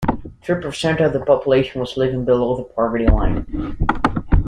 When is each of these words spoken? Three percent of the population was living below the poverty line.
Three 0.41 0.59
percent 0.59 0.99
of 0.99 1.13
the 1.13 1.19
population 1.19 1.79
was 1.79 1.95
living 1.95 2.25
below 2.25 2.55
the 2.57 2.63
poverty 2.63 3.05
line. 3.05 3.77